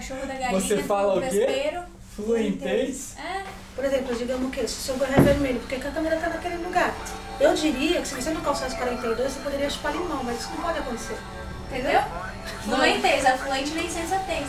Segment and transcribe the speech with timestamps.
[0.00, 1.28] cachorro, da galinha, Você fala do o quê?
[1.28, 1.82] vespeiro.
[2.16, 3.16] Fluentez?
[3.18, 3.44] É,
[3.76, 6.28] Por exemplo, digamos que se o seu banho é vermelho, porque que a câmera tá
[6.30, 6.94] naquele lugar?
[7.38, 10.62] Eu diria que se você não calçasse 42, você poderia chupar limão, mas isso não
[10.62, 11.16] pode acontecer.
[11.70, 12.00] entendeu?
[12.64, 14.46] Fluentez, a fluente nem sensatez.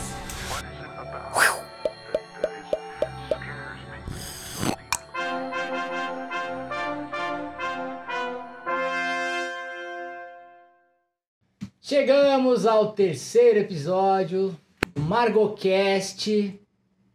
[11.80, 14.56] Chegamos ao terceiro episódio
[14.98, 16.60] Margocast.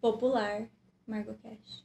[0.01, 0.67] Popular,
[1.07, 1.83] Margot Cash.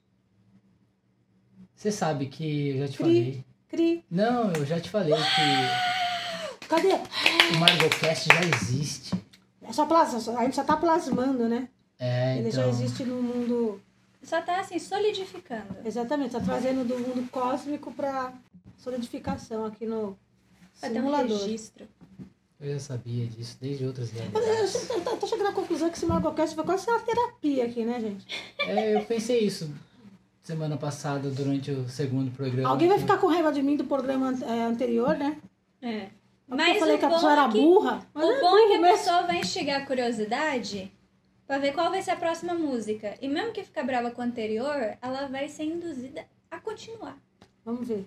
[1.75, 3.05] Você sabe que eu já te Cri.
[3.05, 3.45] falei.
[3.69, 4.05] Cri.
[4.11, 6.89] Não, eu já te falei que Cadê?
[6.93, 9.15] o Margocast já existe.
[9.63, 11.69] É só plasma, a gente só tá plasmando, né?
[11.99, 12.71] É, Ele já então.
[12.71, 13.81] existe no mundo.
[14.23, 15.77] Só tá assim, solidificando.
[15.85, 18.33] Exatamente, tá trazendo do mundo cósmico pra
[18.77, 20.17] solidificação aqui no
[20.81, 21.41] Vai ter um simulador.
[21.41, 21.89] registro.
[22.63, 24.89] Eu já sabia disso desde outras Eu, realidades.
[24.91, 27.85] eu, eu tô chegando à conclusão que esse Magocast vai quase ser uma terapia aqui,
[27.85, 28.25] né, gente?
[28.61, 29.69] É, eu pensei isso
[30.43, 32.69] semana passada durante o segundo programa.
[32.69, 35.39] Alguém vai ficar com raiva de mim do programa é, anterior, né?
[35.81, 36.09] É.
[36.47, 38.07] Porque Mas eu falei o que a bom pessoa é era que- burra.
[38.15, 38.97] O é bom é que a mesmo.
[38.99, 40.93] pessoa vai instigar a curiosidade
[41.47, 43.15] pra ver qual vai ser a próxima música.
[43.21, 47.17] E mesmo que ficar brava com a anterior, ela vai ser induzida a continuar.
[47.65, 48.05] Vamos ver.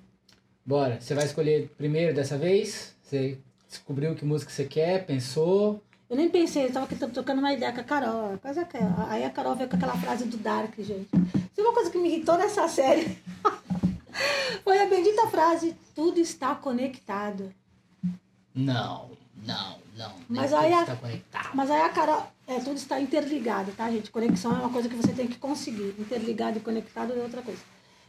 [0.65, 2.95] Bora, você vai escolher primeiro dessa vez?
[3.01, 3.37] Você
[3.75, 5.81] descobriu que música você quer, pensou.
[6.09, 8.37] Eu nem pensei, eu tava aqui trocando uma ideia com a Carol.
[8.37, 8.77] Coisa que,
[9.09, 11.09] aí a Carol veio com aquela frase do Dark, gente.
[11.53, 13.17] Se uma coisa que me irritou nessa série
[14.63, 17.51] foi a bendita frase: tudo está conectado.
[18.53, 19.09] Não,
[19.43, 20.13] não, não.
[20.29, 20.85] Mas aí a-.
[21.53, 24.11] Mas aí a Carol, é, tudo está interligado, tá, gente?
[24.11, 25.95] Conexão é uma coisa que você tem que conseguir.
[25.97, 27.61] Interligado e conectado é outra coisa.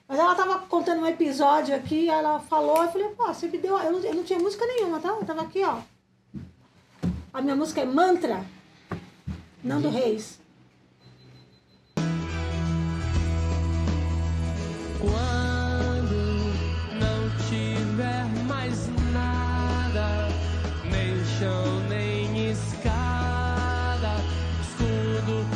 [0.09, 3.77] Mas ela tava contando um episódio aqui, ela falou, eu falei, pô, você me deu.
[3.79, 5.09] Eu não, eu não tinha música nenhuma, tá?
[5.09, 5.79] Eu tava aqui, ó.
[7.33, 8.45] A minha música é Mantra,
[9.63, 10.39] Nando Reis.
[15.01, 16.17] Quando
[17.01, 20.29] não tiver mais nada,
[20.85, 24.15] nem chão, nem escada,
[24.63, 25.56] escudo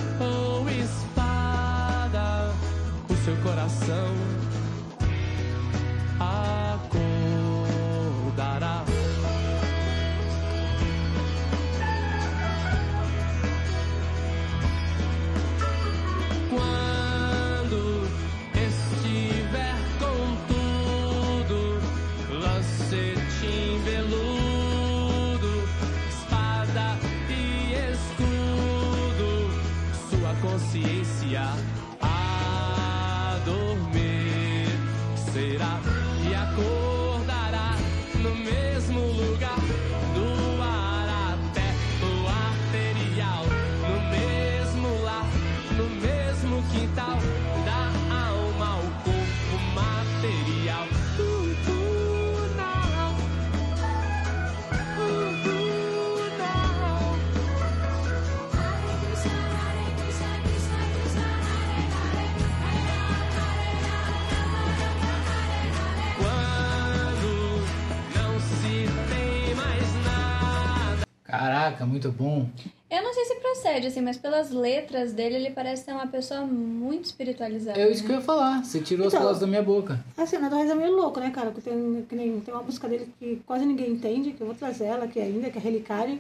[71.81, 72.47] Caraca, muito bom.
[72.91, 76.41] Eu não sei se procede, assim, mas pelas letras dele, ele parece ser uma pessoa
[76.43, 77.81] muito espiritualizada.
[77.81, 78.63] É isso que eu ia falar.
[78.65, 79.21] Você tirou as Então.
[79.21, 79.99] palavras da minha boca.
[80.17, 81.51] Assim, o Nando Reis é meio louco, né, cara?
[81.53, 84.55] Que tem, que nem, tem uma música dele que quase ninguém entende, que eu vou
[84.57, 86.19] trazer ela aqui ainda, que é Relicário.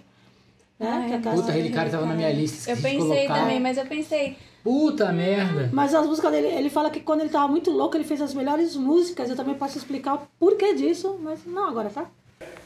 [0.78, 0.88] Né?
[0.90, 2.70] Ai, que é aquela- Puta, Relicário tava na minha lista.
[2.70, 3.34] Eu pensei colocar.
[3.34, 5.70] também, mas eu pensei, Puta merda.
[5.72, 8.34] Mas as músicas dele, ele fala que quando ele tava muito louco, ele fez as
[8.34, 9.28] melhores músicas.
[9.30, 12.04] Eu também posso explicar o porquê disso, mas não agora, tá?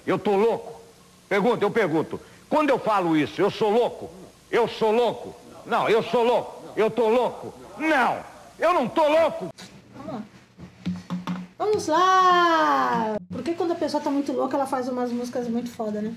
[0.06, 0.80] Eu tô louco?
[1.28, 2.20] Pergunta, eu pergunto.
[2.54, 4.08] Quando eu falo isso, eu sou louco?
[4.48, 5.34] Eu sou louco?
[5.66, 6.62] Não, eu sou louco.
[6.76, 7.52] Eu tô louco?
[7.76, 8.22] Não,
[8.60, 9.48] eu não tô louco.
[11.58, 13.16] Vamos lá!
[13.28, 16.14] Porque quando a pessoa tá muito louca, ela faz umas músicas muito foda, né?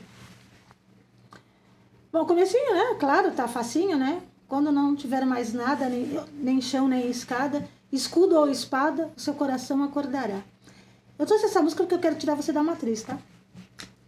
[2.13, 2.97] Bom, comecinho, né?
[2.99, 4.21] Claro, tá facinho, né?
[4.47, 9.33] Quando não tiver mais nada, nem, nem chão, nem escada, escudo ou espada, o seu
[9.33, 10.41] coração acordará.
[11.17, 13.17] Eu trouxe essa música porque eu quero tirar você da matriz, tá?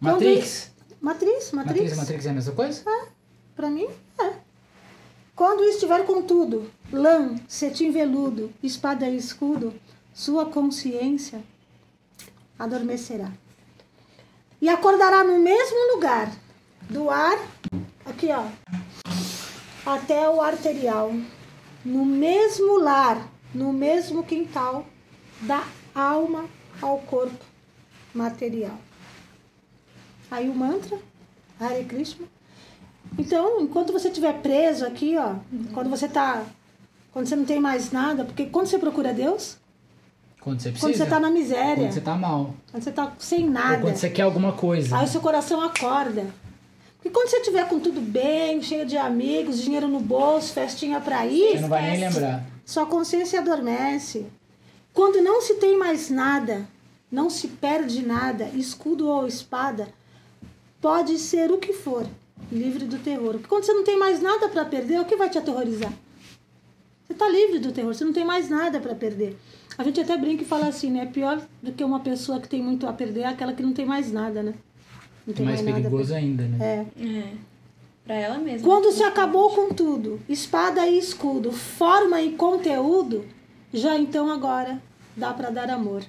[0.00, 1.96] Matriz, Matrix, matriz.
[1.96, 2.84] Matrix é a mesma coisa?
[3.56, 3.88] Pra mim,
[4.20, 4.34] é.
[5.34, 9.72] Quando estiver com tudo, lã, cetim veludo, espada e escudo,
[10.12, 11.42] sua consciência
[12.58, 13.32] adormecerá.
[14.60, 16.30] E acordará no mesmo lugar,
[16.90, 17.38] do ar,
[18.04, 18.44] aqui ó,
[19.86, 21.14] até o arterial,
[21.82, 24.84] no mesmo lar, no mesmo quintal,
[25.40, 26.44] da alma
[26.82, 27.42] ao corpo
[28.14, 28.78] material.
[30.30, 30.96] Aí o mantra,
[31.60, 32.26] Hare Krishna,
[33.18, 35.34] Então, enquanto você estiver preso aqui, ó,
[35.74, 36.44] quando você tá.
[37.12, 39.56] Quando você não tem mais nada, porque quando você procura Deus,
[40.40, 40.86] Quando você precisa.
[40.92, 42.54] quando você tá na miséria, Quando você tá mal.
[42.70, 44.96] quando você tá sem Ou nada, quando você quer alguma coisa.
[44.96, 46.26] aí o seu coração acorda.
[46.96, 51.26] Porque quando você estiver com tudo bem, cheio de amigos, dinheiro no bolso, festinha pra
[51.26, 52.44] ir, Você não vai nem lembrar.
[52.64, 54.26] sua consciência adormece.
[54.92, 56.68] Quando não se tem mais nada,
[57.10, 59.88] não se perde nada, escudo ou espada,
[60.80, 62.06] pode ser o que for,
[62.50, 63.32] livre do terror.
[63.32, 65.92] Porque quando você não tem mais nada para perder, o que vai te aterrorizar?
[67.04, 69.36] Você está livre do terror, você não tem mais nada para perder.
[69.76, 71.06] A gente até brinca e fala assim, né?
[71.06, 73.84] Pior do que uma pessoa que tem muito a perder é aquela que não tem
[73.84, 74.54] mais nada, né?
[75.26, 76.58] Não É mais nada pra perigoso ainda, né?
[76.60, 77.04] É.
[77.04, 77.32] É.
[78.04, 78.66] Pra ela mesma.
[78.66, 83.24] Quando se acabou com tudo, espada e escudo, forma e conteúdo,
[83.72, 84.80] já então agora
[85.16, 86.02] dá para dar amor.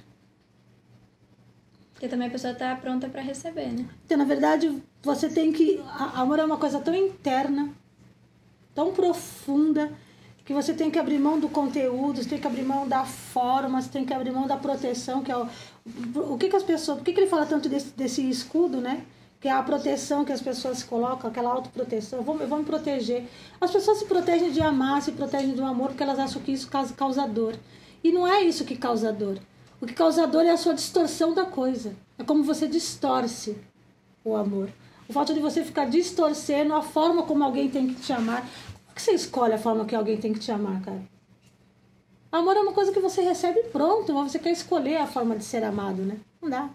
[2.02, 3.86] Porque também a pessoa tá pronta pra receber, né?
[4.04, 5.80] Então, na verdade, você tem que.
[5.86, 7.70] a- Amor é uma coisa tão interna,
[8.74, 9.92] tão profunda,
[10.44, 13.80] que você tem que abrir mão do conteúdo, você tem que abrir mão da forma,
[13.80, 15.48] você tem que abrir mão da proteção, que é o.
[16.32, 16.98] O que, que as pessoas.
[16.98, 19.04] Por que, que ele fala tanto desse, desse escudo, né?
[19.40, 22.18] Que é a proteção que as pessoas colocam, aquela autoproteção.
[22.18, 23.26] Eu vou, eu vou me proteger.
[23.60, 26.68] As pessoas se protegem de amar, se protegem do amor, porque elas acham que isso
[26.98, 27.56] causa dor.
[28.04, 29.38] E não é isso que causa dor.
[29.82, 31.96] O que causa dor é a sua distorção da coisa.
[32.16, 33.58] É como você distorce
[34.24, 34.70] o amor.
[35.10, 38.42] O fato de você ficar distorcendo a forma como alguém tem que te amar.
[38.42, 41.02] Como que você escolhe a forma que alguém tem que te amar, cara?
[42.32, 45.44] Amor é uma coisa que você recebe pronto, mas você quer escolher a forma de
[45.44, 46.18] ser amado, né?
[46.40, 46.70] Não dá.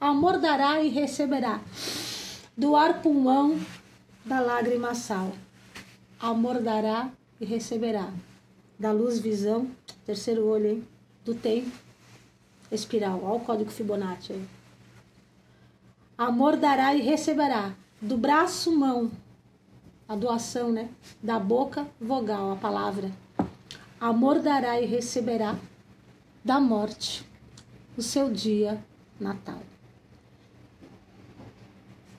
[0.00, 1.60] Amor dará e receberá.
[2.56, 3.58] Do ar pulmão,
[4.24, 5.32] da lágrima sal.
[6.20, 7.10] Amor dará
[7.40, 8.08] e receberá.
[8.78, 9.68] Da luz visão,
[10.06, 10.88] terceiro olho, hein?
[11.24, 11.70] Do tempo,
[12.70, 13.20] espiral.
[13.22, 14.46] Olha o código Fibonacci aí.
[16.16, 17.72] Amor dará e receberá.
[18.00, 19.10] Do braço, mão.
[20.08, 20.90] A doação, né?
[21.22, 23.10] Da boca, vogal, a palavra.
[23.98, 25.56] Amor dará e receberá.
[26.44, 27.26] Da morte,
[27.96, 28.82] o seu dia
[29.18, 29.60] natal.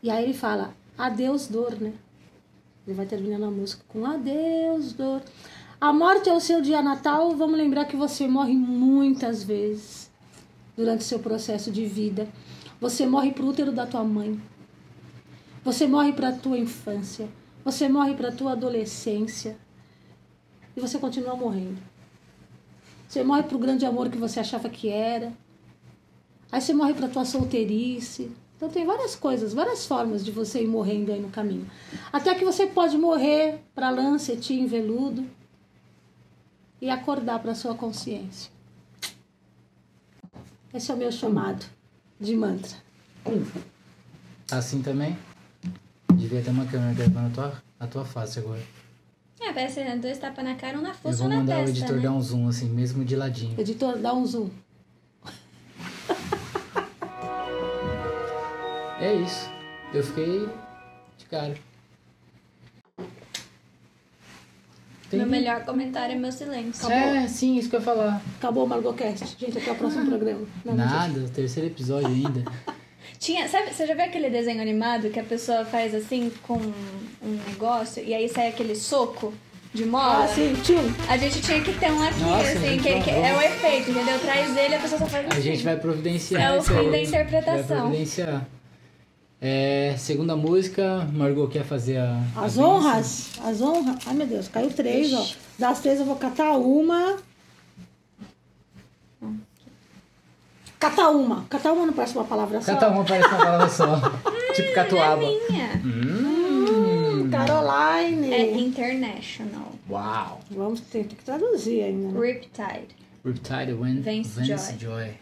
[0.01, 1.93] E aí ele fala, adeus dor, né?
[2.87, 5.21] Ele vai terminando a música com adeus dor.
[5.79, 7.35] A morte é o seu dia natal.
[7.35, 10.00] Vamos lembrar que você morre muitas vezes
[10.75, 12.27] durante seu processo de vida.
[12.79, 14.39] Você morre pro útero da tua mãe.
[15.63, 17.29] Você morre para a tua infância.
[17.63, 19.57] Você morre para a tua adolescência.
[20.75, 21.77] E você continua morrendo.
[23.07, 25.33] Você morre pro grande amor que você achava que era.
[26.51, 28.31] Aí você morre para tua solteirice.
[28.55, 31.69] Então tem várias coisas, várias formas de você ir morrendo aí no caminho.
[32.13, 35.25] Até que você pode morrer para lã, cetim, veludo
[36.79, 38.51] e acordar para sua consciência.
[40.73, 41.65] Esse é o meu chamado
[42.19, 42.77] de mantra.
[44.49, 45.17] Assim também?
[46.13, 48.61] Devia ter uma câmera gravando a tua, a tua face agora.
[49.39, 51.77] É, parece dois tapas na cara, um na Eu vou um na mandar o testa,
[51.79, 52.03] editor né?
[52.03, 53.59] dar um zoom assim, mesmo de ladinho.
[53.59, 54.49] Editor, dá um zoom.
[58.99, 59.49] É isso.
[59.93, 60.47] Eu fiquei
[61.17, 61.55] de cara.
[65.11, 66.89] Tem- Meu melhor comentário é meu silêncio.
[66.89, 68.21] É, sim, isso que eu ia falar.
[68.39, 69.35] Acabou o Margocast.
[69.37, 70.47] Gente, até o próximo programa.
[70.65, 70.73] Não.
[70.73, 72.43] Nada, terceiro episódio ainda.
[73.19, 77.39] Tinha, sabe, você já viu aquele desenho animado que a pessoa faz assim com um
[77.49, 79.31] negócio e aí sai aquele soco
[79.73, 80.23] de mola?
[80.23, 80.79] Ah, sim, tio.
[81.07, 84.17] A gente tinha que ter um aqui, Nossa, assim, que, que é o efeito, entendeu?
[84.19, 85.41] Traz ele e a pessoa só faz A assim.
[85.41, 87.67] gente vai providenciar É o fim da interpretação.
[87.67, 88.47] Vai providenciar.
[89.43, 92.21] É, segunda música, Margot quer fazer a.
[92.35, 92.69] a As bênção.
[92.69, 93.29] honras.
[93.43, 93.95] As honras.
[94.05, 95.25] Ai, meu Deus, caiu três, ó.
[95.57, 97.17] Das três eu vou catar uma.
[100.79, 101.43] Catar uma.
[101.49, 102.73] Catar uma não parece uma palavra só.
[102.73, 103.99] Cada uma parece uma palavra só.
[104.53, 105.21] tipo catuaba.
[105.21, 105.81] Minha.
[105.85, 108.33] Hum, Caroline.
[108.33, 109.71] É international.
[109.89, 110.39] Uau.
[110.51, 112.07] Vamos ter que traduzir ainda.
[112.09, 112.19] Né?
[112.27, 112.95] Riptide.
[113.25, 115.05] Riptide Win, Vence Vence Joy.
[115.05, 115.13] Joy.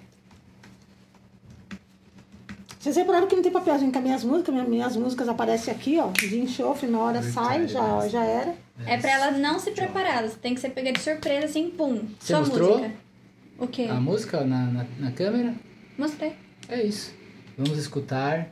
[2.80, 4.54] Vocês repararam que não tem papelzinho com as minhas músicas?
[4.54, 6.08] Minhas, minhas músicas aparecem aqui, ó.
[6.08, 8.56] De enxofre, na hora sai, já, já era.
[8.86, 12.08] É pra ela não se preparar, você tem que ser pega de surpresa, assim, pum.
[12.18, 12.78] Você sua mostrou?
[12.80, 12.96] música.
[13.60, 13.88] O quê?
[13.90, 15.54] A música na, na, na câmera?
[15.98, 16.32] Mostrei.
[16.70, 17.14] É isso.
[17.58, 18.50] Vamos escutar.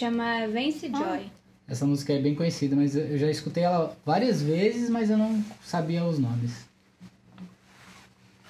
[0.00, 1.30] Chama Vence Joy.
[1.66, 5.42] Essa música é bem conhecida, mas eu já escutei ela várias vezes, mas eu não
[5.64, 6.66] sabia os nomes.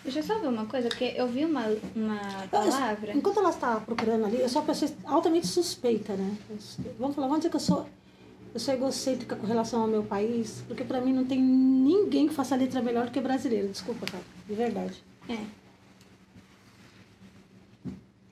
[0.02, 1.62] Deixa eu só ver uma coisa, porque eu vi uma,
[1.94, 2.18] uma
[2.50, 3.12] palavra.
[3.16, 6.36] Enquanto ela está procurando ali, eu sou uma pessoa altamente suspeita, né?
[6.50, 7.86] Eu- Vamos falar, vamos dizer que eu sou,
[8.52, 12.34] eu sou egocêntrica com relação ao meu país, porque pra mim não tem ninguém que
[12.34, 13.68] faça letra melhor do que brasileiro.
[13.68, 14.94] Desculpa, cara, de verdade.
[15.28, 15.38] É.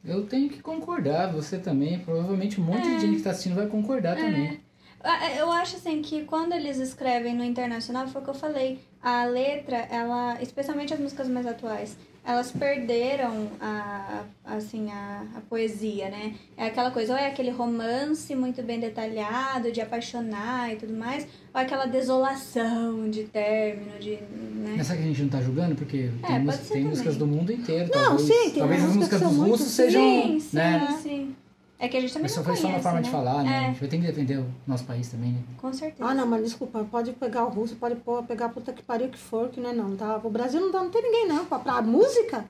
[0.04, 1.98] Eu tenho que concordar, você também.
[2.00, 4.60] Provavelmente um monte de gente que tá assistindo vai concordar também.
[5.02, 8.80] Ah, Eu acho assim que quando eles escrevem no internacional, foi o que eu falei,
[9.02, 16.08] a letra, ela, especialmente as músicas mais atuais, elas perderam a, assim, a, a poesia,
[16.08, 16.34] né?
[16.56, 21.26] É aquela coisa, ou é aquele romance muito bem detalhado, de apaixonar e tudo mais,
[21.52, 24.74] ou é aquela desolação de término, de, né?
[24.76, 25.74] Mas será que a gente não tá julgando?
[25.74, 27.90] Porque tem, música- ser tem músicas do mundo inteiro.
[27.94, 30.02] Não, talvez, sim, tem talvez as músicas dos são muito- russos sejam.
[30.02, 30.98] Sim, sim, né?
[31.02, 31.36] sim.
[31.84, 33.02] É que a gente também Isso não foi só uma conhece, forma né?
[33.04, 33.50] de falar, né?
[33.58, 35.42] A É, gente vai ter que defender o nosso país também, né?
[35.58, 36.08] com certeza.
[36.08, 39.18] Ah, não, mas desculpa, pode pegar o russo, pode pegar a puta que pariu que
[39.18, 40.18] for, que não é não, tá?
[40.24, 41.44] O Brasil não, dá, não tem ninguém não.
[41.44, 42.48] Pra, pra música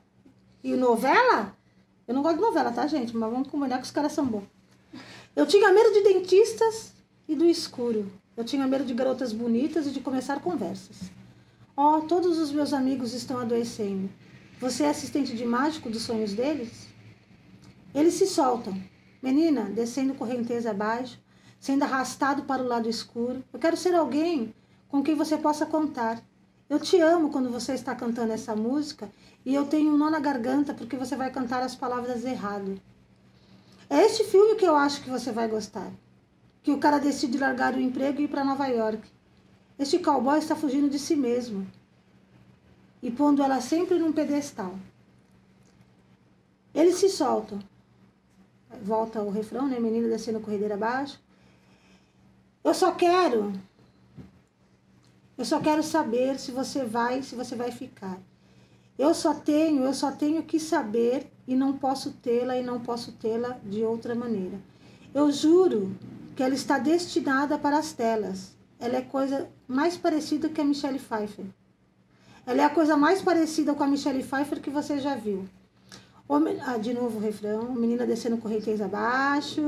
[0.62, 1.52] e novela,
[2.06, 3.16] eu não gosto de novela, tá, gente?
[3.16, 4.44] Mas vamos combinar que os caras são bons.
[5.34, 6.92] Eu tinha medo de dentistas
[7.28, 8.12] e do escuro.
[8.36, 11.10] Eu tinha medo de garotas bonitas e de começar conversas.
[11.76, 14.08] Oh, todos os meus amigos estão adoecendo.
[14.60, 16.86] Você é assistente de mágico dos sonhos deles?
[17.92, 18.74] Eles se soltam.
[19.24, 21.18] Menina, descendo correnteza abaixo,
[21.58, 23.42] sendo arrastado para o lado escuro.
[23.50, 24.54] Eu quero ser alguém
[24.86, 26.22] com quem você possa contar.
[26.68, 29.10] Eu te amo quando você está cantando essa música
[29.42, 32.78] e eu tenho um nó na garganta porque você vai cantar as palavras errado.
[33.88, 35.90] É este filme que eu acho que você vai gostar.
[36.62, 39.08] Que o cara decide largar o emprego e ir para Nova York.
[39.78, 41.66] Este cowboy está fugindo de si mesmo
[43.02, 44.74] e pondo ela sempre num pedestal.
[46.74, 47.58] Eles se soltam.
[48.82, 49.78] Volta o refrão, né?
[49.78, 51.20] Menina descendo corredeira abaixo.
[52.62, 53.52] Eu só quero.
[55.36, 58.18] Eu só quero saber se você vai, se você vai ficar.
[58.96, 63.12] Eu só tenho, eu só tenho que saber e não posso tê-la e não posso
[63.12, 64.60] tê-la de outra maneira.
[65.12, 65.94] Eu juro
[66.36, 68.54] que ela está destinada para as telas.
[68.78, 71.46] Ela é coisa mais parecida que a Michelle Pfeiffer.
[72.46, 75.44] Ela é a coisa mais parecida com a Michelle Pfeiffer que você já viu.
[76.28, 77.74] Ah, de novo o refrão.
[77.74, 79.62] Menina descendo correnteza abaixo.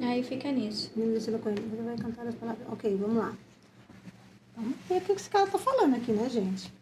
[0.00, 0.90] Aí fica nisso.
[0.96, 1.68] Menina descendo correnteza.
[1.68, 2.66] Você vai cantar as palavras.
[2.70, 3.36] Ok, vamos lá.
[4.56, 6.72] Vamos ver o que esse cara tá falando aqui, né, gente?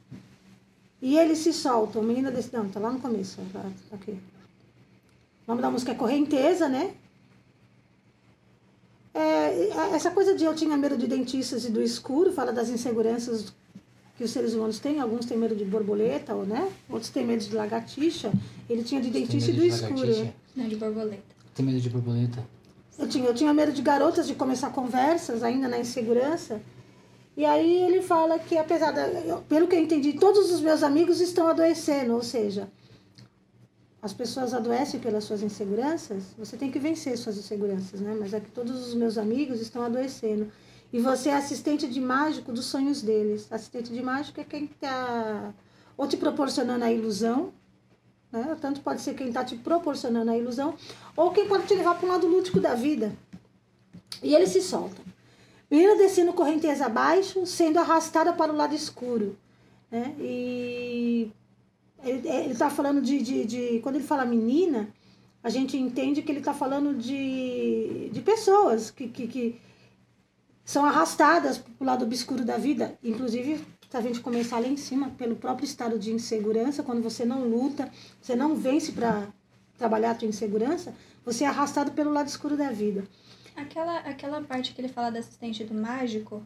[1.01, 2.03] E eles se soltam.
[2.03, 2.65] Menina descendo.
[2.65, 3.41] Não, tá lá no começo.
[3.53, 4.13] Tá, tá aqui.
[4.13, 4.21] O
[5.49, 6.95] nome da música é Correnteza, né?
[9.15, 13.53] É, essa coisa de eu tinha medo de dentistas e do escuro, fala das inseguranças
[14.23, 15.01] que os seres humanos têm.
[15.01, 16.71] Alguns têm medo de borboleta, ou, né?
[16.89, 18.31] Outros têm medo de lagartixa.
[18.71, 20.33] Ele tinha de dentista e do de escuro.
[20.55, 21.23] Não, de borboleta.
[21.57, 22.39] Tem medo de borboleta?
[22.97, 26.61] Eu tinha, eu tinha medo de garotas de começar conversas ainda na insegurança.
[27.37, 30.83] E aí ele fala que apesar da, eu- pelo que eu entendi, todos os meus
[30.85, 32.69] amigos estão adoecendo, ou seja,
[34.01, 38.17] as pessoas adoecem pelas suas inseguranças, você tem que vencer suas inseguranças, né?
[38.21, 40.47] Mas é que todos os meus amigos estão adoecendo.
[40.93, 43.51] E você é assistente de mágico dos sonhos deles.
[43.51, 45.55] Assistente de mágico é quem está
[45.97, 47.53] ou te proporcionando a ilusão,
[48.33, 48.57] né?
[48.61, 50.75] Tanto pode ser quem está te proporcionando a ilusão,
[51.15, 53.15] ou quem pode te levar para um lado lúdico da vida.
[54.23, 55.01] E ele se solta.
[55.71, 59.39] Menina descendo correnteza abaixo, sendo arrastada para o lado escuro.
[59.91, 60.15] Né?
[60.19, 61.31] E
[62.03, 63.81] ele está falando de, de, de.
[63.81, 64.89] Quando ele fala menina,
[65.43, 69.61] a gente entende que ele está falando de, de pessoas que, que, que
[70.65, 72.99] são arrastadas para o lado obscuro da vida.
[73.03, 77.25] Inclusive, se a gente começar lá em cima, pelo próprio estado de insegurança, quando você
[77.25, 77.91] não luta,
[78.21, 79.29] você não vence para
[79.77, 83.05] trabalhar a tua insegurança, você é arrastado pelo lado escuro da vida.
[83.55, 86.43] Aquela, aquela parte que ele fala da assistente do mágico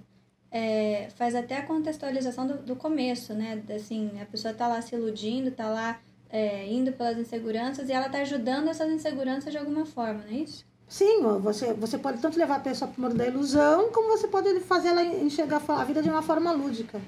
[0.50, 3.62] é, faz até a contextualização do, do começo, né?
[3.75, 8.08] Assim, a pessoa tá lá se iludindo, tá lá é, indo pelas inseguranças e ela
[8.08, 10.64] tá ajudando essas inseguranças de alguma forma, não é isso?
[10.88, 14.28] Sim, você, você pode tanto levar a pessoa para o mundo da ilusão, como você
[14.28, 17.00] pode fazer ela enxergar a vida de uma forma lúdica.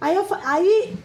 [0.00, 0.96] Aí, eu, aí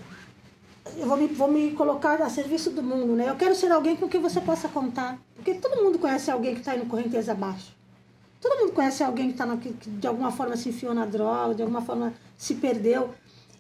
[0.98, 3.30] eu vou me, vou me colocar a serviço do mundo, né?
[3.30, 5.18] Eu quero ser alguém com quem você possa contar.
[5.36, 7.76] Porque todo mundo conhece alguém que está indo correnteza abaixo.
[8.42, 11.06] Todo mundo conhece alguém que, tá na, que, que de alguma forma se enfiou na
[11.06, 13.14] droga, de alguma forma se perdeu.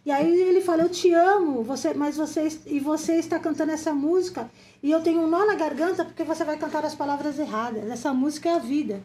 [0.08, 3.94] E aí ele fala, eu te amo, você, mas você, e você está cantando essa
[3.94, 4.50] música
[4.82, 7.92] e eu tenho um nó na garganta porque você vai cantar as palavras erradas.
[7.92, 9.04] Essa música é a vida.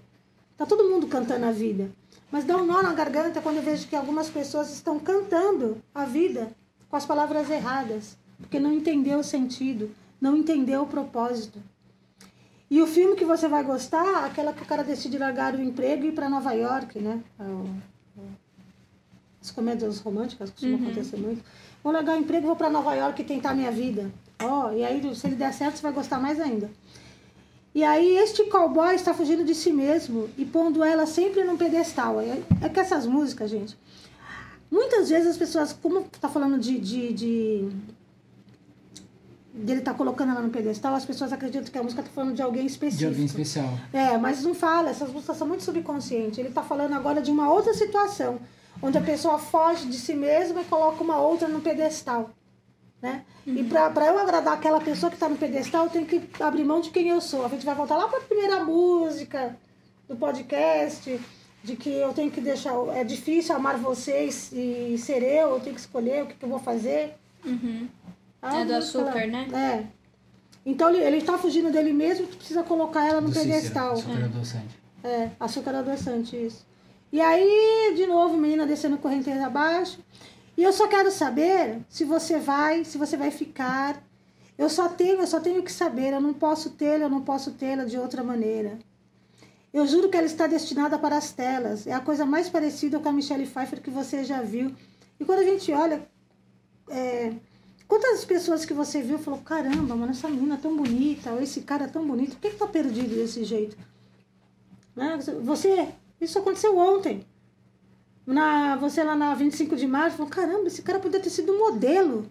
[0.57, 1.91] Tá todo mundo cantando a vida.
[2.31, 6.05] Mas dá um nó na garganta quando eu vejo que algumas pessoas estão cantando a
[6.05, 6.53] vida
[6.89, 9.91] com as palavras erradas, porque não entendeu o sentido,
[10.21, 11.59] não entendeu o propósito.
[12.71, 16.05] E o filme que você vai gostar, aquela que o cara decide largar o emprego
[16.05, 17.21] e ir para Nova York, né?
[19.43, 21.43] As comédias românticas costumam acontecer muito.
[21.83, 24.11] Vou largar o emprego, vou para Nova York e tentar minha vida.
[24.41, 26.71] Ó, e aí se ele der certo, você vai gostar mais ainda.
[27.75, 32.21] E aí este cowboy está fugindo de si mesmo e pondo ela sempre num pedestal.
[32.21, 33.77] É, é que essas músicas, gente,
[34.71, 37.69] muitas vezes as pessoas, como tá falando de, de, de
[39.55, 42.43] dele tá colocando ela no pedestal, as pessoas acreditam que a música tá falando de
[42.43, 43.09] alguém De específico.
[43.11, 43.69] alguém especial.
[43.93, 46.39] É, mas não fala, essas músicas são muito subconscientes.
[46.39, 48.39] Ele tá falando agora de uma outra situação,
[48.81, 52.31] onde a pessoa foge de si mesma e coloca uma outra no pedestal.
[53.01, 53.25] Né?
[53.45, 56.65] E pra, pra eu agradar aquela pessoa que tá no pedestal, eu tenho que abrir
[56.65, 57.45] mão de quem eu sou.
[57.45, 59.57] A gente vai voltar lá pra primeira música
[60.09, 61.21] do podcast,
[61.65, 62.73] de que eu tenho que deixar.
[62.95, 66.49] É difícil amar vocês e ser eu, eu tenho que escolher o que, que eu
[66.49, 67.15] vou fazer.
[67.45, 67.89] Uhum.
[68.41, 69.49] A É do açúcar, né?
[69.53, 70.03] É.
[70.65, 73.93] Então ele, ele tá fugindo dele mesmo, tu precisa colocar ela no Do Cícero, pedestal.
[73.95, 74.83] Açúcar adoçante.
[75.03, 76.65] É, açúcar adoçante, isso.
[77.13, 80.03] E aí, de novo, menina descendo correnteza abaixo.
[80.57, 84.03] E eu só quero saber se você vai, se você vai ficar.
[84.57, 87.53] Eu só tenho, eu só tenho que saber, eu não posso tê-la, eu não posso
[87.53, 88.79] tê-la de outra maneira.
[89.73, 91.87] Eu juro que ela está destinada para as telas.
[91.87, 94.75] É a coisa mais parecida com a Michelle Pfeiffer que você já viu.
[95.21, 96.07] E quando a gente olha,
[96.89, 97.33] é,
[97.89, 101.63] quantas pessoas que você viu falou, caramba, mano, essa menina é tão bonita, ou esse
[101.63, 103.77] cara é tão bonito, por que, que tá perdido desse jeito?
[104.95, 105.19] Né?
[105.43, 105.89] Você,
[106.23, 107.27] isso aconteceu ontem.
[108.25, 111.59] Na, você lá na 25 de março falou, caramba, esse cara poderia ter sido um
[111.59, 112.31] modelo.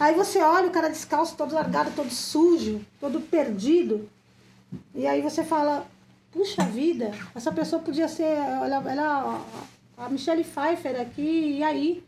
[0.00, 4.08] Aí você olha o cara descalço, todo largado, todo sujo, todo perdido.
[4.94, 5.86] E aí você fala,
[6.32, 9.44] puxa vida, essa pessoa podia ser, olha, ela,
[9.96, 12.04] a Michelle Pfeiffer aqui, e aí?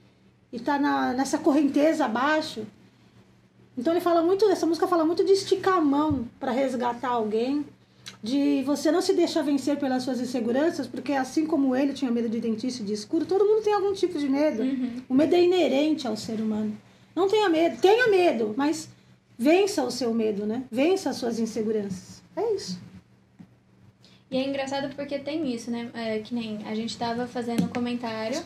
[0.53, 2.67] E tá na, nessa correnteza abaixo.
[3.77, 7.65] Então ele fala muito, essa música fala muito de esticar a mão para resgatar alguém,
[8.23, 12.29] de você não se deixar vencer pelas suas inseguranças, porque assim como ele tinha medo
[12.29, 14.63] de dentista e de escuro, todo mundo tem algum tipo de medo.
[15.09, 16.77] O medo é inerente ao ser humano.
[17.15, 18.89] Não tenha medo, tenha medo, mas
[19.39, 20.65] vença o seu medo, né?
[20.71, 22.23] Vença as suas inseguranças.
[22.35, 22.79] É isso.
[24.31, 25.89] E é engraçado porque tem isso, né?
[25.95, 28.43] É, que nem a gente tava fazendo um comentário.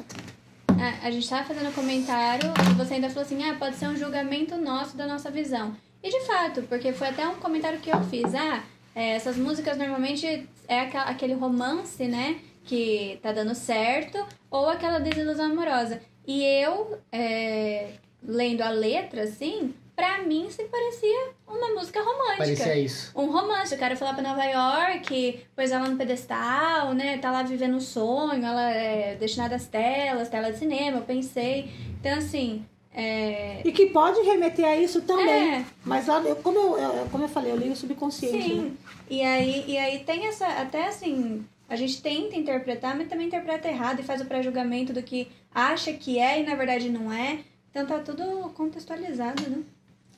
[0.68, 3.96] A, a gente tava fazendo comentário e você ainda falou assim: ah, pode ser um
[3.96, 5.74] julgamento nosso da nossa visão.
[6.02, 8.34] E de fato, porque foi até um comentário que eu fiz.
[8.34, 8.62] Ah,
[9.00, 12.38] é, essas músicas normalmente é aquele romance, né?
[12.64, 14.18] Que tá dando certo,
[14.50, 16.00] ou aquela desilusão amorosa.
[16.26, 22.76] E eu, é, lendo a letra, assim, pra mim se parecia uma música romântica Parecia
[22.76, 23.12] isso.
[23.18, 23.74] um romance.
[23.74, 27.18] O cara foi lá pra Nova York, pôs ela no pedestal, né?
[27.18, 31.70] Tá lá vivendo um sonho, ela é destinada às telas, tela de cinema, eu pensei.
[31.98, 33.60] Então, assim, é...
[33.64, 35.54] E que pode remeter a isso também.
[35.56, 35.64] É.
[35.84, 38.36] Mas lá, eu- como, eu, eu- como eu falei, eu li o subconsciente.
[38.36, 38.42] né?
[38.44, 38.76] Sim.
[39.08, 43.68] E aí, e aí tem essa, até assim, a gente tenta interpretar, mas também interpreta
[43.68, 47.38] errado e faz o pré-julgamento do que acha que é e na verdade não é.
[47.70, 49.62] Então tá tudo contextualizado, né?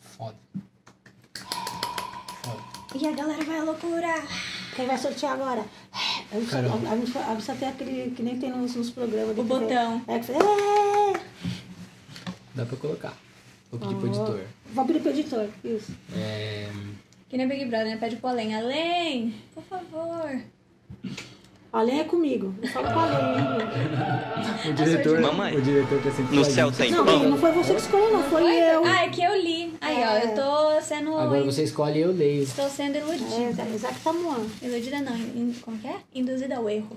[0.01, 0.37] Foda.
[2.43, 2.63] Foda.
[2.95, 4.15] E a galera vai à loucura.
[4.75, 5.65] Quem vai sortear agora?
[6.33, 9.35] A gente, a, a gente- a gente tem aquele que nem tem nos, nos programas.
[9.35, 9.59] de O TV.
[9.61, 10.03] botão.
[10.09, 11.21] É, que "É!"
[12.55, 13.17] Dá pra colocar.
[13.71, 14.13] Vou pedir pro Ó.
[14.13, 14.41] editor.
[14.75, 15.93] Vou pedir pro editor, isso.
[16.15, 16.69] É...
[17.29, 17.97] Que nem Big Brother, né?
[17.97, 18.55] Pede pro além.
[18.55, 20.39] Além, por favor.
[21.73, 22.55] Além é comigo.
[22.63, 24.71] Eu falo com Além.
[24.71, 25.57] O diretor, Mamãe.
[25.57, 27.31] o diretor tá sempre No a céu tem Não, pão.
[27.31, 28.23] não foi você que escolheu, não.
[28.25, 28.57] Foi Foi?
[28.61, 28.85] eu.
[28.85, 29.73] Ah, é que eu li.
[29.81, 30.25] Aí, ó, É.
[30.27, 31.17] eu tô sendo.
[31.17, 32.43] Agora você escolhe e eu leio.
[32.43, 33.63] Estou sendo É, iludida.
[33.75, 34.51] exatamente.
[34.67, 35.97] Iludida não, in- como que é?
[36.15, 36.95] Induzida ao erro.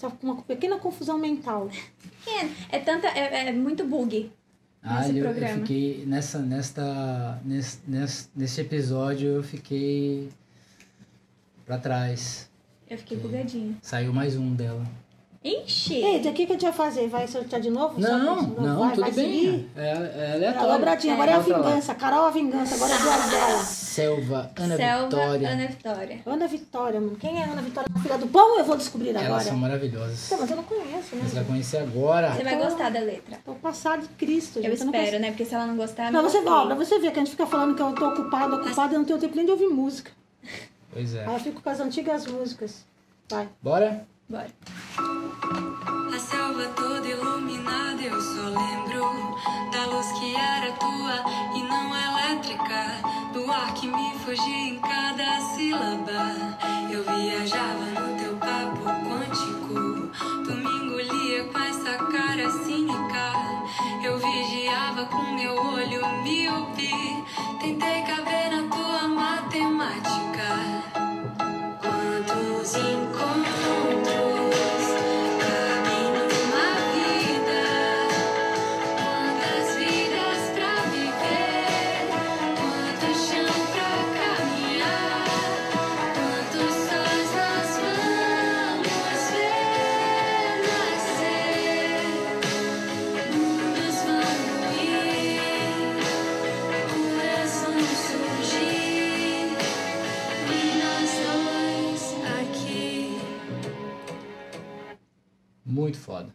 [0.00, 1.68] Você tá com uma pequena confusão mental.
[2.26, 3.06] É, é tanta.
[3.08, 4.32] É, é muito bug.
[4.82, 5.58] Ah, Nesse eu, eu programa.
[5.60, 10.30] fiquei nessa, nesta, nesse, nesse, nesse episódio eu fiquei
[11.66, 12.50] pra trás.
[12.88, 13.76] Eu fiquei bugadinha.
[13.82, 14.86] Saiu mais um dela.
[15.42, 15.94] Ixi!
[16.04, 17.08] Eita, o que, que a gente vai fazer?
[17.08, 17.98] Vai sortear de novo?
[17.98, 19.24] Só Não, pra- não, vai, tudo vai bem.
[19.42, 19.70] seguir?
[19.74, 20.80] É, é Agora, aleatório.
[20.80, 21.94] Bradinho, agora é a vingança.
[21.94, 23.64] Carol a vingança, agora é a voz dela.
[23.64, 25.48] Selva, Ana Selva, Vitória.
[25.48, 26.22] Ana Vitória.
[26.26, 27.16] Ana Vitória, mano.
[27.16, 27.88] Quem é Ana Vitória?
[27.94, 28.58] A filha do pão?
[28.58, 29.40] Eu vou descobrir Elas agora.
[29.44, 30.28] são maravilhosas.
[30.30, 31.44] Não, mas eu não conheço, Você vai né?
[31.48, 32.32] conhecer agora.
[32.34, 33.38] Você vai gostar da letra.
[33.46, 34.80] É o passado de Cristo, Eu gente.
[34.80, 35.18] não espero, conheço.
[35.22, 35.28] né?
[35.30, 36.12] Porque se ela não gostar.
[36.12, 38.56] Não, você, ó, pra você ver que a gente fica falando que eu tô ocupada,
[38.56, 40.10] ocupada, eu não tenho tempo nem de ouvir música.
[40.92, 41.24] Pois é.
[41.24, 42.84] Aí eu fico com as antigas músicas.
[43.30, 43.48] Vai.
[43.62, 44.06] Bora?
[44.28, 44.46] Bora.
[46.60, 49.34] A selva toda iluminada, eu só lembro
[49.72, 51.24] da luz que era tua
[51.56, 53.00] e não elétrica,
[53.32, 56.58] do ar que me fugia em cada sílaba.
[56.92, 60.10] Eu viajava no teu papo quântico,
[60.44, 63.32] tu me engolia com essa cara cínica.
[64.68, 67.24] ajava com meu olho míope.
[67.58, 70.50] Tentei caber na tua matemática.
[71.80, 74.29] Quantos encontros
[105.90, 106.32] Muito foda.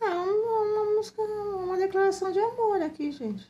[0.00, 3.46] É uma, uma música, uma declaração de amor aqui, gente.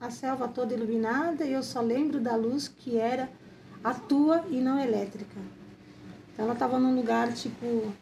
[0.00, 3.28] A selva toda iluminada e eu só lembro da luz que era
[3.82, 5.38] a tua e não elétrica.
[6.32, 7.92] Então ela estava num lugar tipo,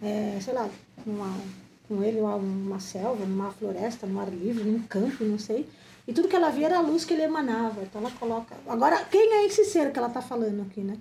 [0.00, 0.70] é, sei lá,
[1.04, 1.36] numa,
[1.88, 5.68] com ele, uma, uma selva, numa floresta, num ar livre, num campo, não sei.
[6.06, 7.82] E tudo que ela via era a luz que ele emanava.
[7.82, 8.56] Então ela coloca.
[8.68, 10.96] Agora, quem é esse ser que ela está falando aqui, né?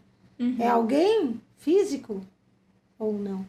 [0.59, 2.21] É alguém físico
[2.97, 3.45] ou não?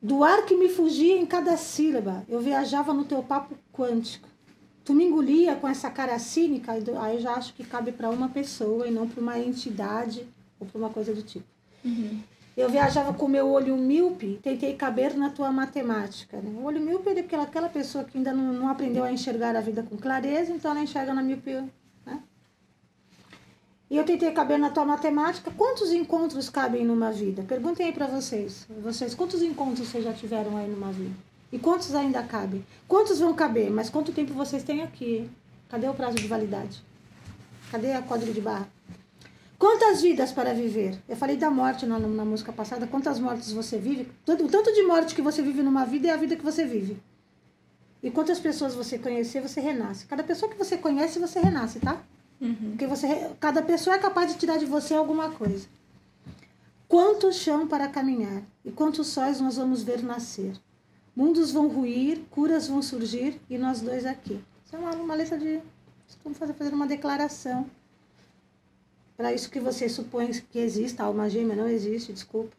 [0.00, 4.28] Do ar que me fugia em cada sílaba, eu viajava no teu papo quântico.
[4.84, 8.28] Tu me engolia com essa cara cínica, aí eu já acho que cabe para uma
[8.28, 10.26] pessoa e não para uma entidade
[10.58, 11.44] ou para uma coisa do tipo.
[12.56, 16.38] Eu viajava com meu olho míope, tentei caber na tua matemática.
[16.38, 16.50] Né?
[16.60, 19.60] O olho míope é aquela, aquela pessoa que ainda não, não aprendeu a enxergar a
[19.60, 21.52] vida com clareza, então ela enxerga na míope.
[23.90, 25.50] E eu tentei caber na tua matemática.
[25.56, 27.42] Quantos encontros cabem numa vida?
[27.42, 28.66] Perguntem aí para vocês.
[28.82, 31.14] Vocês, quantos encontros vocês já tiveram aí numa vida?
[31.50, 32.64] E quantos ainda cabem?
[32.86, 33.70] Quantos vão caber?
[33.70, 35.30] Mas quanto tempo vocês têm aqui?
[35.70, 36.82] Cadê o prazo de validade?
[37.70, 38.68] Cadê a código de barra?
[39.58, 40.98] Quantas vidas para viver?
[41.08, 42.86] Eu falei da morte na, na música passada.
[42.86, 44.08] Quantas mortes você vive?
[44.24, 46.64] Tanto- O tanto de morte que você vive numa vida é a vida que você
[46.66, 46.98] vive.
[48.02, 50.04] E quantas pessoas você conhecer, você renasce.
[50.06, 52.00] Cada pessoa que você conhece, você renasce, tá?
[52.38, 55.66] Porque você, cada pessoa é capaz de tirar de você alguma coisa.
[56.86, 60.54] Quanto chão para caminhar e quantos sóis nós vamos ver nascer.
[61.14, 64.40] Mundos vão ruir, curas vão surgir e nós dois aqui.
[64.64, 65.60] Isso é uma, uma letra de.
[66.06, 67.68] Estamos fazer, fazendo uma declaração.
[69.16, 72.56] Para isso que você supõe que exista, alma gêmea não existe, desculpa.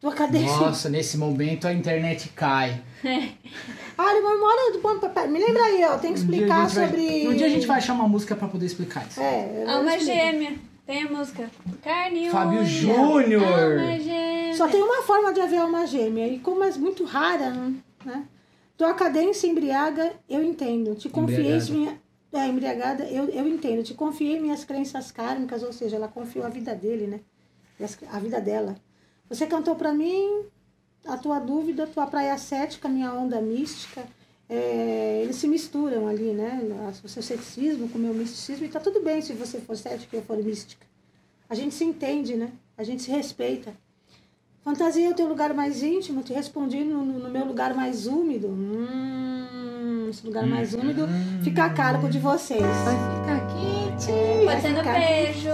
[0.00, 0.46] Tua cadência.
[0.56, 2.82] Nossa, nesse momento a internet cai.
[4.00, 5.98] Ah, ele mora do ponto pra- Me lembra aí, ó.
[5.98, 7.26] Tem que Um explicar vai- sobre.
[7.28, 9.20] Um dia a gente vai achar uma música pra poder explicar isso.
[9.20, 10.54] É, Alma gêmea.
[10.86, 11.50] Tem a música.
[11.82, 12.64] Carne e Fábio unha.
[12.64, 13.42] Júnior.
[13.42, 14.54] Alma gêmea.
[14.54, 17.50] Só tem uma forma de haver alma gêmea, e como é muito rara,
[18.04, 18.22] né?
[18.76, 20.94] Tua cadência embriaga, eu entendo.
[20.94, 22.00] Te confiei minha.
[22.32, 23.82] É, embriagada, eu, eu entendo.
[23.82, 27.20] Te confiei minhas crenças kármicas, ou seja, ela confiou a vida dele, né?
[28.12, 28.76] A vida dela.
[29.28, 30.42] Você cantou pra mim
[31.06, 34.02] a tua dúvida, tua praia cética, minha onda mística.
[34.48, 36.60] É, eles se misturam ali, né?
[37.04, 40.16] O seu ceticismo com o meu misticismo, e tá tudo bem se você for cética
[40.16, 40.86] e eu for mística.
[41.50, 42.50] A gente se entende, né?
[42.76, 43.72] A gente se respeita.
[44.64, 48.48] Fantasia é o teu lugar mais íntimo, te respondi no, no- meu lugar mais úmido.
[48.48, 51.06] Hum, esse lugar mais úmido
[51.42, 52.60] fica a cargo de vocês.
[52.60, 54.44] Fica quente.
[54.46, 55.50] Pode ser no ficar- beijo.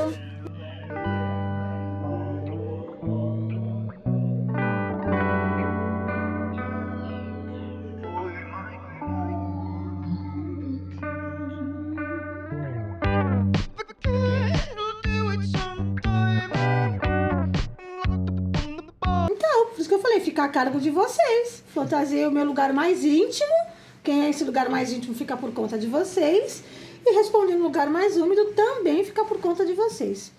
[20.55, 21.64] Cargo de vocês.
[21.75, 23.57] Fantasia o meu lugar mais íntimo.
[24.05, 26.62] Quem é esse lugar mais íntimo fica por conta de vocês.
[27.05, 30.31] E respondendo no lugar mais úmido também fica por conta de vocês.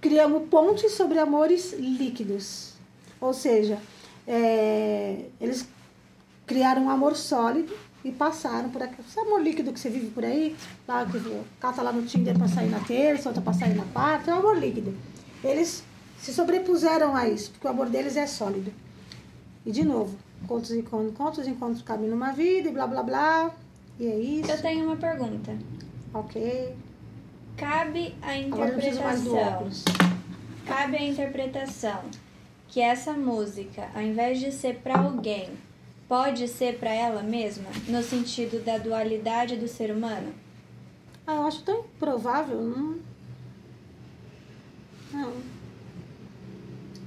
[0.00, 2.72] Criamos pontes sobre amores líquidos.
[3.20, 3.78] Ou seja,
[4.26, 5.68] é, eles
[6.48, 7.72] criaram um amor sólido
[8.04, 10.56] e passaram por aquele esse amor líquido que você vive por aí,
[10.88, 11.20] lá que
[11.60, 14.38] cata lá no Tinder pra sair na terça, outra pra sair na quarta, é um
[14.38, 14.92] amor líquido.
[15.44, 15.84] Eles
[16.18, 18.72] se sobrepuseram a isso, porque o amor deles é sólido.
[19.70, 23.54] E de novo, quantos encontros, quantos encontros cabem numa vida e blá blá blá.
[24.00, 24.50] E é isso.
[24.50, 25.56] Eu tenho uma pergunta.
[26.12, 26.74] Ok.
[27.56, 29.70] Cabe a interpretação.
[30.66, 32.00] Cabe a interpretação
[32.66, 35.50] que essa música, ao invés de ser pra alguém,
[36.08, 40.34] pode ser pra ela mesma, no sentido da dualidade do ser humano?
[41.24, 42.60] Ah, eu acho tão improvável.
[42.60, 42.98] Não.
[45.12, 45.59] Não.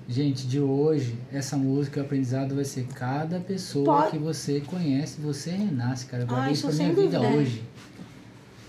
[0.07, 5.19] Gente, de hoje, essa música, o aprendizado vai ser cada pessoa Pode- que você conhece,
[5.21, 6.23] você renasce, cara.
[6.23, 7.37] Eu guardei isso isso pra minha sem vida dúvida.
[7.39, 7.63] hoje.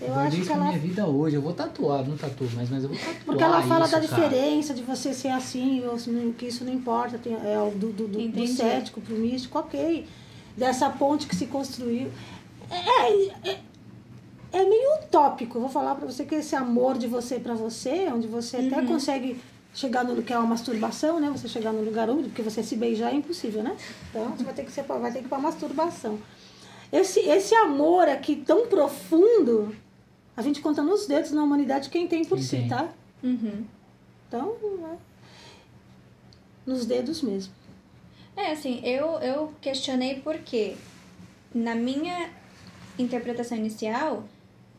[0.01, 1.35] Eu guardei isso que pra ela minha vida hoje.
[1.35, 4.07] Eu vou tatuar, não tatuo mais, mas eu vou tatuar Porque ela fala isso, da
[4.07, 4.27] cara.
[4.29, 5.83] diferença de você ser assim,
[6.37, 10.05] que isso não importa, tem, é o do, do, do, do cético pro místico, ok.
[10.55, 12.07] Dessa ponte que se construiu.
[12.71, 13.59] É, é,
[14.53, 18.25] é meio utópico, vou falar pra você que esse amor de você pra você, onde
[18.27, 18.87] você até Uhum.
[18.87, 19.37] consegue
[19.75, 21.29] chegar no que é uma masturbação, né?
[21.29, 23.75] Você chegar no lugar úmido, porque você se beijar é impossível, né?
[24.09, 26.17] Então você vai ter que ser vai ter que ir pra masturbação.
[26.91, 29.75] Esse, esse amor aqui tão profundo,
[30.35, 32.69] a gente conta nos dedos na humanidade quem tem por Quem si, tem.
[32.69, 32.89] tá?
[33.21, 33.65] Uhum.
[34.27, 34.97] Então, né?
[36.65, 37.53] nos dedos mesmo.
[38.35, 40.75] É, assim, eu, eu questionei porque
[41.53, 42.29] na minha
[42.97, 44.23] interpretação inicial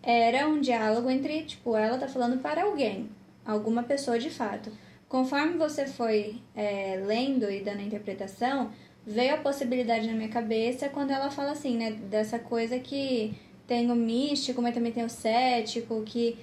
[0.03, 3.11] era um diálogo entre, tipo, ela tá falando para alguém,
[3.45, 4.71] alguma pessoa de fato.
[5.09, 8.71] Conforme você foi é, lendo e dando a interpretação,
[9.07, 13.33] veio a possibilidade na minha cabeça quando ela fala assim, né, dessa coisa que
[13.67, 16.37] tem o místico, mas também tem o cético, que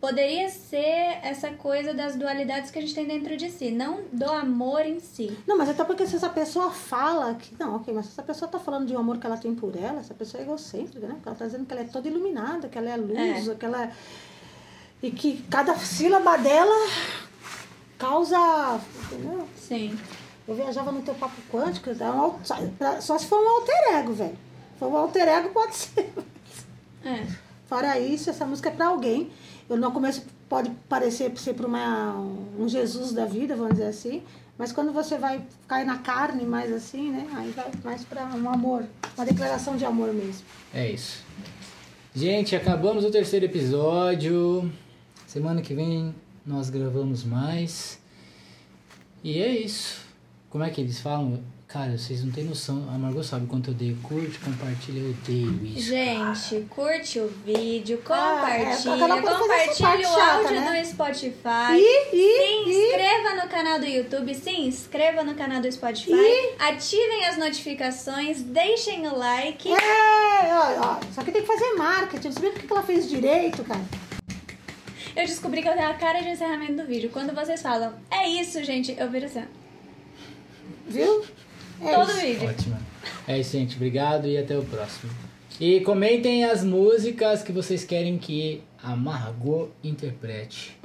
[0.00, 4.24] poderia ser essa coisa das dualidades que a gente tem dentro de si, não do
[4.30, 5.36] amor em si.
[5.46, 7.54] Não, mas até porque se essa pessoa fala que.
[7.58, 9.76] Não, ok, mas se essa pessoa tá falando de um amor que ela tem por
[9.76, 11.14] ela, essa pessoa é egocêntrica, né?
[11.14, 13.54] Porque ela tá dizendo que ela é toda iluminada, que ela é a luz, É.
[13.54, 13.84] que ela.
[13.84, 13.92] é-
[15.02, 16.74] E que cada sílaba dela
[18.00, 18.80] causa.
[19.12, 19.46] Entendeu?
[19.56, 19.98] Sim.
[20.48, 24.12] Eu viajava no teu papo quântico, é um pra- só se for um alter ego,
[24.14, 24.36] velho.
[24.72, 26.12] Se for um alter ego, pode ser.
[27.04, 27.26] É.
[27.66, 29.30] Fora isso, essa música é pra alguém.
[29.68, 32.14] Eu no começo pode parecer ser para uma
[32.58, 34.22] um Jesus da vida, vamos dizer assim,
[34.58, 37.28] mas quando você vai cair na carne mais assim, né?
[37.36, 38.84] Aí vai mais para um amor,
[39.16, 40.42] uma declaração de amor mesmo.
[40.74, 41.22] É isso.
[42.12, 44.68] Gente, acabamos o terceiro episódio.
[45.28, 46.12] Semana que vem
[46.46, 47.98] nós gravamos mais.
[49.22, 50.00] E é isso.
[50.48, 51.42] Como é que eles falam?
[51.68, 52.88] Cara, vocês não têm noção.
[52.92, 53.96] A Margot sabe quanto eu odeio.
[54.02, 55.86] Curte, compartilha, eu odeio isso.
[55.90, 60.82] Gente, curte o vídeo, Ah, é, compartilha, compartilha o chata, áudio né?
[60.82, 61.76] do Spotify.
[61.76, 66.10] E, Se e, e, inscreva no canal do YouTube, se inscreva no canal do Spotify,
[66.10, 66.54] E?
[66.58, 69.68] ativem as notificações, deixem o like.
[69.70, 69.76] é,
[70.52, 72.32] ó, ó, só que tem que fazer marketing.
[72.32, 73.80] Você viu por que que ela fez direito, cara?
[75.16, 77.10] Eu descobri que eu tenho a cara de encerramento do vídeo.
[77.12, 79.44] Quando vocês falam, é isso, gente, eu viro assim.
[80.86, 81.24] Viu?
[81.82, 82.20] É Todo isso.
[82.20, 82.48] vídeo.
[82.48, 82.78] Ótimo.
[83.26, 83.76] É isso, gente.
[83.76, 85.12] Obrigado e até o próximo.
[85.58, 90.79] E comentem as músicas que vocês querem que a Margot interprete.